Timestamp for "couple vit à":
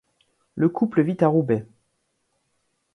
0.67-1.27